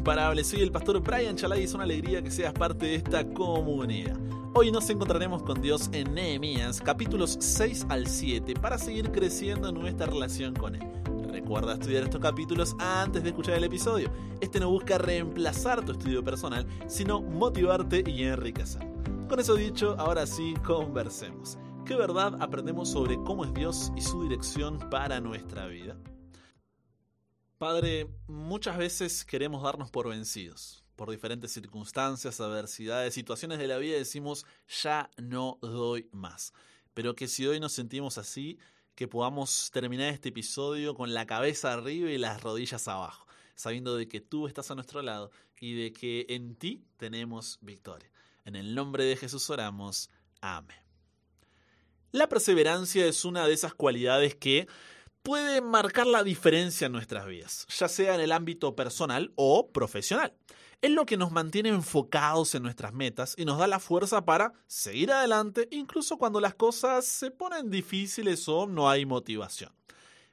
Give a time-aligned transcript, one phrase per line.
[0.00, 0.46] imparables.
[0.46, 4.18] Soy el pastor Brian Chalai y es una alegría que seas parte de esta comunidad.
[4.54, 9.74] Hoy nos encontraremos con Dios en Nehemías, capítulos 6 al 7, para seguir creciendo en
[9.74, 10.82] nuestra relación con Él.
[11.30, 14.10] Recuerda estudiar estos capítulos antes de escuchar el episodio.
[14.40, 18.80] Este no busca reemplazar tu estudio personal, sino motivarte y enriquecer.
[19.28, 21.58] Con eso dicho, ahora sí, conversemos.
[21.84, 25.98] ¿Qué verdad aprendemos sobre cómo es Dios y su dirección para nuestra vida?
[27.60, 30.82] Padre, muchas veces queremos darnos por vencidos.
[30.96, 34.46] Por diferentes circunstancias, adversidades, situaciones de la vida decimos,
[34.82, 36.54] ya no doy más.
[36.94, 38.58] Pero que si hoy nos sentimos así,
[38.94, 44.08] que podamos terminar este episodio con la cabeza arriba y las rodillas abajo, sabiendo de
[44.08, 48.10] que tú estás a nuestro lado y de que en ti tenemos victoria.
[48.46, 50.08] En el nombre de Jesús oramos.
[50.40, 50.78] Amén.
[52.10, 54.66] La perseverancia es una de esas cualidades que
[55.22, 60.34] puede marcar la diferencia en nuestras vidas, ya sea en el ámbito personal o profesional.
[60.82, 64.54] Es lo que nos mantiene enfocados en nuestras metas y nos da la fuerza para
[64.66, 69.72] seguir adelante incluso cuando las cosas se ponen difíciles o no hay motivación.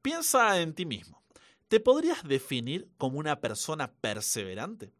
[0.00, 1.22] Piensa en ti mismo.
[1.68, 4.92] ¿Te podrías definir como una persona perseverante?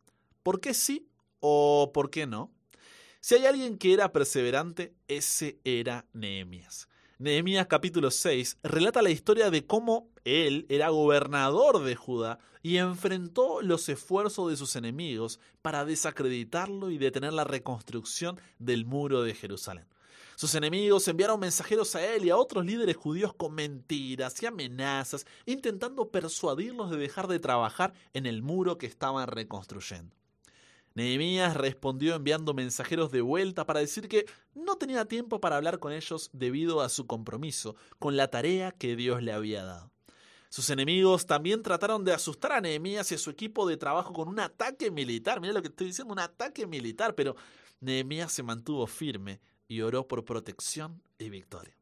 [0.43, 1.09] ¿Por qué sí
[1.41, 2.53] o por qué no?
[3.21, 6.90] Si hay alguien que era perseverante, ese era Nehemías.
[7.21, 13.61] Nehemías capítulo 6 relata la historia de cómo él era gobernador de Judá y enfrentó
[13.61, 19.85] los esfuerzos de sus enemigos para desacreditarlo y detener la reconstrucción del muro de Jerusalén.
[20.35, 25.27] Sus enemigos enviaron mensajeros a él y a otros líderes judíos con mentiras y amenazas,
[25.45, 30.17] intentando persuadirlos de dejar de trabajar en el muro que estaban reconstruyendo.
[30.95, 35.93] Nehemías respondió enviando mensajeros de vuelta para decir que no tenía tiempo para hablar con
[35.93, 39.91] ellos debido a su compromiso con la tarea que Dios le había dado.
[40.49, 44.27] Sus enemigos también trataron de asustar a Nehemías y a su equipo de trabajo con
[44.27, 45.41] un ataque militar.
[45.41, 47.37] Mira lo que estoy diciendo, un ataque militar, pero
[47.79, 51.80] Nehemías se mantuvo firme y oró por protección y victoria.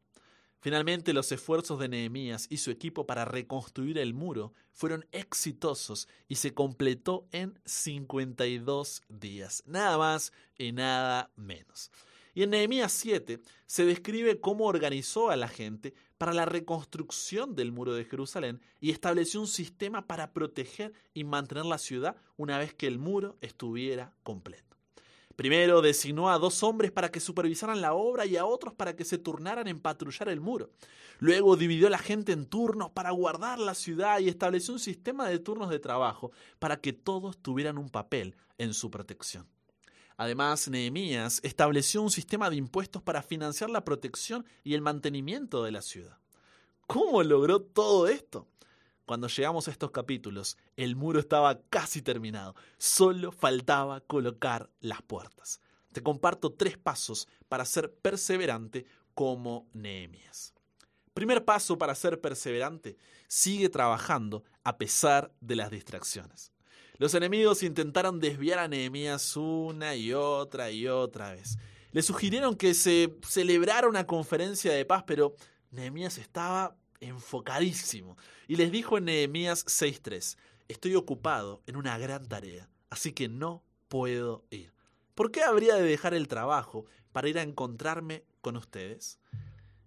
[0.61, 6.35] Finalmente, los esfuerzos de Nehemías y su equipo para reconstruir el muro fueron exitosos y
[6.35, 11.93] se completó en 52 días, nada más y nada menos.
[12.35, 17.73] Y en Nehemías 7 se describe cómo organizó a la gente para la reconstrucción del
[17.73, 22.75] muro de Jerusalén y estableció un sistema para proteger y mantener la ciudad una vez
[22.75, 24.68] que el muro estuviera completo.
[25.38, 29.04] Primero designó a dos hombres para que supervisaran la obra y a otros para que
[29.04, 30.72] se turnaran en patrullar el muro.
[31.21, 35.28] Luego dividió a la gente en turnos para guardar la ciudad y estableció un sistema
[35.28, 39.47] de turnos de trabajo para que todos tuvieran un papel en su protección.
[40.16, 45.71] Además, Nehemías estableció un sistema de impuestos para financiar la protección y el mantenimiento de
[45.71, 46.19] la ciudad.
[46.88, 48.48] ¿Cómo logró todo esto?
[49.09, 55.63] Cuando llegamos a estos capítulos, el muro estaba casi terminado, solo faltaba colocar las puertas.
[55.95, 60.53] Te comparto tres pasos para ser perseverante como Nehemías.
[61.15, 62.99] Primer paso para ser perseverante,
[63.29, 66.53] sigue trabajando a pesar de las distracciones.
[66.99, 71.57] Los enemigos intentaron desviar a Nehemías una y otra y otra vez.
[71.93, 75.35] Le sugirieron que se celebrara una conferencia de paz, pero
[75.71, 78.16] Nehemías estaba enfocadísimo.
[78.47, 80.36] Y les dijo en Nehemías 6.3,
[80.69, 84.72] estoy ocupado en una gran tarea, así que no puedo ir.
[85.14, 89.19] ¿Por qué habría de dejar el trabajo para ir a encontrarme con ustedes?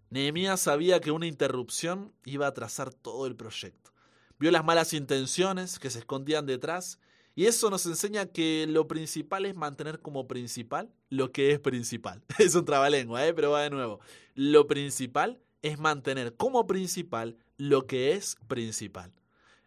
[0.09, 3.93] Nehemías sabía que una interrupción iba a trazar todo el proyecto.
[4.39, 6.99] Vio las malas intenciones que se escondían detrás
[7.33, 12.21] y eso nos enseña que lo principal es mantener como principal lo que es principal.
[12.39, 13.33] Es un trabalengua, ¿eh?
[13.33, 14.01] pero va de nuevo.
[14.35, 19.13] Lo principal es mantener como principal lo que es principal.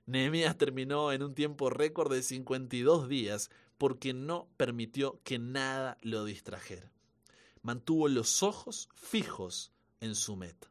[0.07, 6.25] Nehemías terminó en un tiempo récord de 52 días porque no permitió que nada lo
[6.25, 6.91] distrajera.
[7.63, 10.71] Mantuvo los ojos fijos en su meta.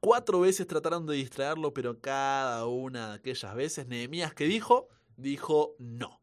[0.00, 5.74] Cuatro veces trataron de distraerlo, pero cada una de aquellas veces Nehemías que dijo, dijo
[5.78, 6.20] no.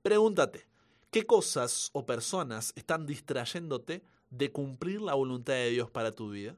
[0.00, 0.66] Pregúntate,
[1.10, 6.56] ¿qué cosas o personas están distrayéndote de cumplir la voluntad de Dios para tu vida?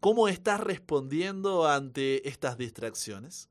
[0.00, 3.48] ¿Cómo estás respondiendo ante estas distracciones?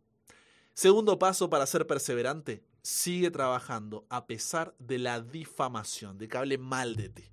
[0.73, 6.57] Segundo paso para ser perseverante, sigue trabajando a pesar de la difamación, de que hable
[6.57, 7.23] mal de ti.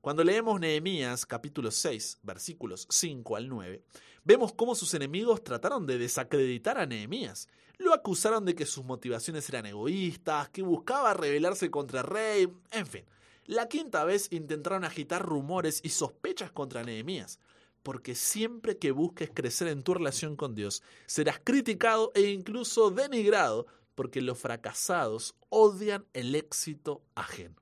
[0.00, 3.82] Cuando leemos Nehemías capítulo 6, versículos 5 al 9,
[4.22, 7.48] vemos cómo sus enemigos trataron de desacreditar a Nehemías.
[7.78, 12.86] Lo acusaron de que sus motivaciones eran egoístas, que buscaba rebelarse contra el rey, en
[12.86, 13.04] fin.
[13.46, 17.40] La quinta vez intentaron agitar rumores y sospechas contra Nehemías
[17.84, 23.66] porque siempre que busques crecer en tu relación con Dios, serás criticado e incluso denigrado
[23.94, 27.54] porque los fracasados odian el éxito ajeno.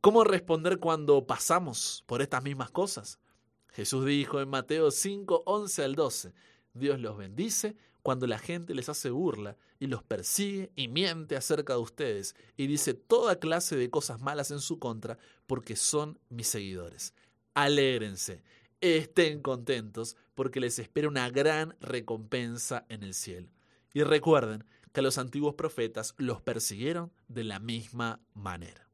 [0.00, 3.18] ¿Cómo responder cuando pasamos por estas mismas cosas?
[3.68, 6.34] Jesús dijo en Mateo 5, 11 al 12,
[6.74, 11.74] Dios los bendice cuando la gente les hace burla y los persigue y miente acerca
[11.74, 16.48] de ustedes y dice toda clase de cosas malas en su contra porque son mis
[16.48, 17.14] seguidores.
[17.54, 18.42] Alégrense,
[18.80, 23.48] estén contentos porque les espera una gran recompensa en el cielo.
[23.92, 28.88] Y recuerden que los antiguos profetas los persiguieron de la misma manera.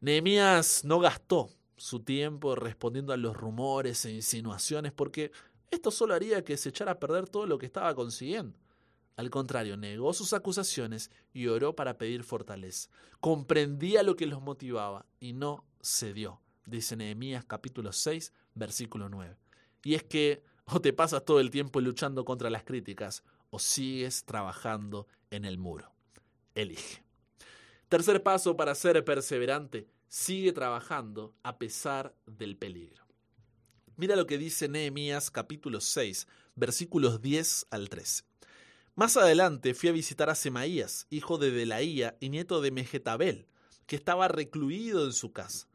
[0.00, 5.30] Nehemías no gastó su tiempo respondiendo a los rumores e insinuaciones porque
[5.70, 8.58] esto solo haría que se echara a perder todo lo que estaba consiguiendo.
[9.16, 12.88] Al contrario, negó sus acusaciones y oró para pedir fortaleza.
[13.20, 16.40] Comprendía lo que los motivaba y no cedió,
[16.70, 19.36] dice Nehemías capítulo 6, versículo 9.
[19.82, 24.24] Y es que o te pasas todo el tiempo luchando contra las críticas o sigues
[24.24, 25.92] trabajando en el muro.
[26.54, 27.02] Elige.
[27.88, 33.04] Tercer paso para ser perseverante, sigue trabajando a pesar del peligro.
[33.96, 38.24] Mira lo que dice Nehemías capítulo 6, versículos 10 al 13.
[38.94, 43.46] Más adelante fui a visitar a Semaías, hijo de Delaía y nieto de Mejetabel,
[43.86, 45.69] que estaba recluido en su casa.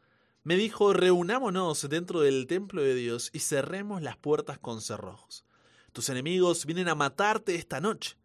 [0.46, 5.44] Me dijo, reunámonos dentro del templo de Dios y cerremos las puertas con cerrojos.
[5.92, 8.16] Tus enemigos vienen a matarte esta noche.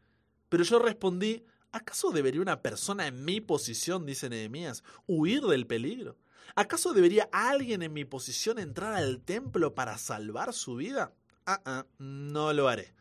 [0.50, 6.18] Pero yo respondí, ¿acaso debería una persona en mi posición, dice Nehemías, huir del peligro?
[6.54, 11.14] ¿Acaso debería alguien en mi posición entrar al templo para salvar su vida?
[11.46, 12.92] Ah, ah, no lo haré.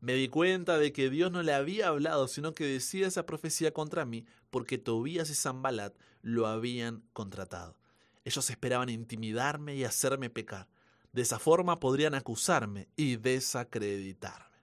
[0.00, 3.72] Me di cuenta de que Dios no le había hablado, sino que decía esa profecía
[3.72, 7.77] contra mí, porque Tobías y Zambalat lo habían contratado.
[8.28, 10.68] Ellos esperaban intimidarme y hacerme pecar.
[11.14, 14.58] De esa forma podrían acusarme y desacreditarme.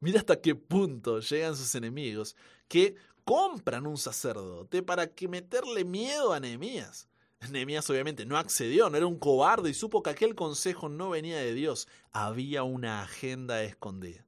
[0.00, 2.34] Mira hasta qué punto llegan sus enemigos
[2.66, 7.06] que compran un sacerdote para que meterle miedo a Nehemías.
[7.50, 11.36] Nehemías obviamente no accedió, no era un cobarde y supo que aquel consejo no venía
[11.36, 11.86] de Dios.
[12.10, 14.24] Había una agenda escondida.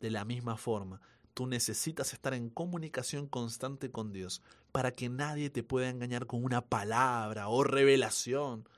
[0.00, 1.00] De la misma forma,
[1.32, 4.42] tú necesitas estar en comunicación constante con Dios
[4.74, 8.68] para que nadie te pueda engañar con una palabra o revelación.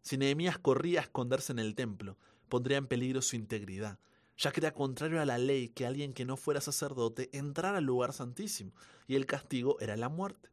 [0.00, 2.16] Si Nehemías corría a esconderse en el templo,
[2.48, 3.98] pondría en peligro su integridad,
[4.36, 7.84] ya que era contrario a la ley que alguien que no fuera sacerdote entrara al
[7.84, 8.74] lugar santísimo,
[9.08, 10.50] y el castigo era la muerte.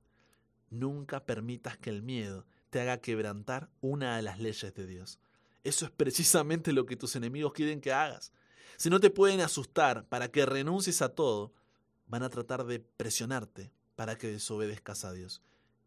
[0.72, 5.20] Nunca permitas que el miedo te haga quebrantar una de las leyes de Dios.
[5.64, 8.34] Eso es precisamente lo que tus enemigos quieren que hagas.
[8.78, 11.54] Si no te pueden asustar para que renuncies a todo,
[12.08, 13.72] van a tratar de presionarte
[14.02, 15.44] para que desobedezcas a Dios.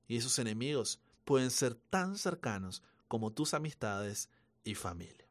[0.07, 4.31] Y esos enemigos pueden ser tan cercanos como tus amistades
[4.63, 5.27] y familia.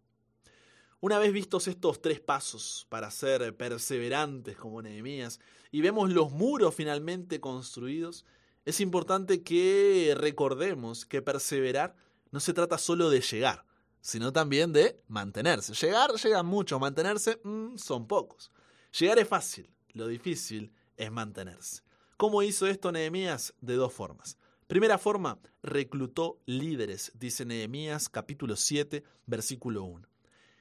[1.00, 5.40] Una vez vistos estos tres pasos para ser perseverantes como Nehemías
[5.72, 8.26] y vemos los muros finalmente construidos,
[8.66, 11.96] es importante que recordemos que perseverar
[12.32, 13.64] no se trata solo de llegar,
[14.02, 15.74] sino también de mantenerse.
[15.74, 18.52] Llegar, llegan muchos, mantenerse mm, son pocos.
[19.00, 21.83] Llegar es fácil, lo difícil es mantenerse.
[22.18, 23.56] ¿Cómo hizo esto Nehemías?
[23.60, 24.38] De dos formas.
[24.68, 30.08] Primera forma, reclutó líderes, dice Nehemías capítulo 7, versículo 1.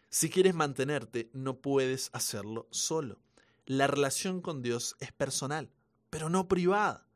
[0.08, 3.20] Si quieres mantenerte, no puedes hacerlo solo.
[3.66, 5.70] La relación con Dios es personal,
[6.08, 7.06] pero no privada.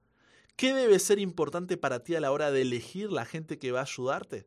[0.54, 3.80] ¿Qué debe ser importante para ti a la hora de elegir la gente que va
[3.80, 4.46] a ayudarte?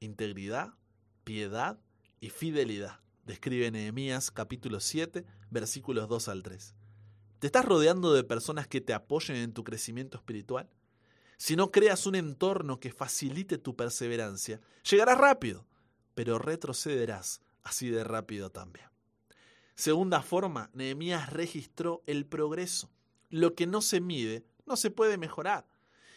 [0.00, 0.74] Integridad,
[1.24, 1.78] piedad
[2.20, 3.00] y fidelidad.
[3.24, 6.77] Describe Nehemías capítulo 7, versículos 2 al 3.
[7.38, 10.68] ¿Te estás rodeando de personas que te apoyen en tu crecimiento espiritual?
[11.36, 15.64] Si no creas un entorno que facilite tu perseverancia, llegarás rápido,
[16.16, 18.88] pero retrocederás así de rápido también.
[19.76, 22.90] Segunda forma, Nehemías registró el progreso.
[23.30, 25.68] Lo que no se mide no se puede mejorar.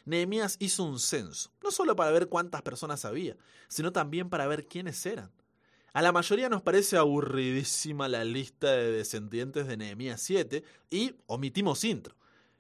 [0.06, 3.38] Nehemías hizo un censo, no solo para ver cuántas personas había,
[3.68, 5.32] sino también para ver quiénes eran.
[5.94, 11.84] A la mayoría nos parece aburridísima la lista de descendientes de Nehemías 7 y omitimos
[11.84, 12.16] intro.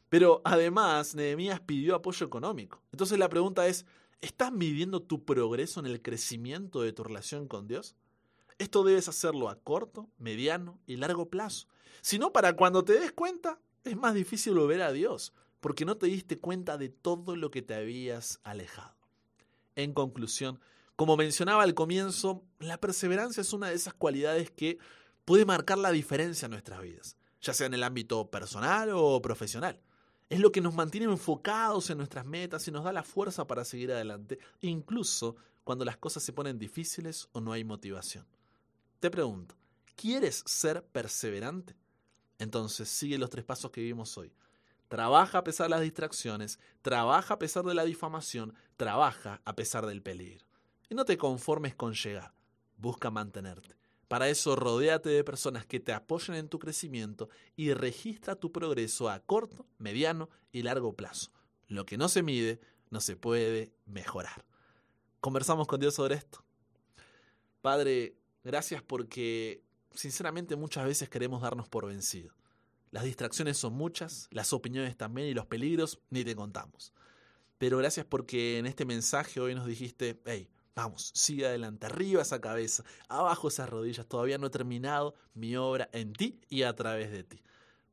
[0.10, 2.82] Pero además, Nehemías pidió apoyo económico.
[2.92, 3.86] Entonces la pregunta es,
[4.20, 7.96] ¿estás midiendo tu progreso en el crecimiento de tu relación con Dios?
[8.58, 11.68] Esto debes hacerlo a corto, mediano y largo plazo.
[12.02, 15.96] Si no, para cuando te des cuenta, es más difícil volver a Dios, porque no
[15.96, 18.98] te diste cuenta de todo lo que te habías alejado.
[19.78, 20.60] En conclusión,
[21.02, 24.78] como mencionaba al comienzo, la perseverancia es una de esas cualidades que
[25.26, 29.82] puede marcar la diferencia en nuestras vidas, ya sea en el ámbito personal o profesional.
[30.30, 33.66] Es lo que nos mantiene enfocados en nuestras metas y nos da la fuerza para
[33.66, 38.28] seguir adelante, incluso cuando las cosas se ponen difíciles o no hay motivación.
[39.00, 39.56] Te pregunto,
[39.96, 41.76] ¿quieres ser perseverante?
[42.38, 44.32] Entonces sigue los tres pasos que vimos hoy
[44.88, 49.86] trabaja a pesar de las distracciones, trabaja a pesar de la difamación, trabaja a pesar
[49.86, 50.51] del peligro.
[50.92, 52.34] Y no te conformes con llegar,
[52.76, 53.78] busca mantenerte.
[54.10, 59.10] Para eso, rodéate de personas que te apoyen en tu crecimiento y registra tu progreso
[59.10, 61.32] a corto, mediano y largo plazo.
[61.70, 64.44] Lo que no se mide, no se puede mejorar.
[65.22, 66.44] Conversamos con Dios sobre esto.
[67.62, 72.36] Padre, gracias porque sinceramente muchas veces queremos darnos por vencido.
[72.90, 76.92] Las distracciones son muchas, las opiniones también y los peligros ni te contamos.
[77.58, 82.40] Pero gracias porque en este mensaje hoy nos dijiste, hey, Vamos, sigue adelante, arriba esa
[82.40, 87.12] cabeza, abajo esas rodillas, todavía no he terminado mi obra en ti y a través
[87.12, 87.44] de ti.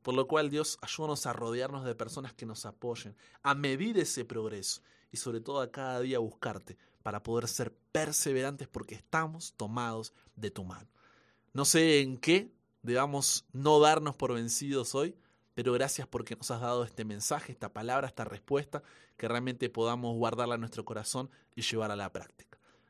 [0.01, 4.23] Por lo cual, Dios, ayúdanos a rodearnos de personas que nos apoyen, a medir ese
[4.23, 4.81] progreso
[5.11, 10.51] y sobre todo a cada día buscarte para poder ser perseverantes porque estamos tomados de
[10.51, 10.87] tu mano.
[11.53, 15.15] No sé en qué debamos no darnos por vencidos hoy,
[15.53, 18.83] pero gracias porque nos has dado este mensaje, esta palabra, esta respuesta,
[19.17, 22.58] que realmente podamos guardarla en nuestro corazón y llevarla a la práctica.